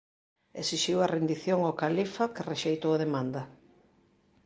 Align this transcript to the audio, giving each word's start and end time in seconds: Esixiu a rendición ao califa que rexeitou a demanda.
Esixiu 0.61 0.97
a 1.01 1.11
rendición 1.15 1.59
ao 1.63 1.77
califa 1.83 2.25
que 2.33 2.47
rexeitou 2.51 2.91
a 2.93 3.01
demanda. 3.05 3.41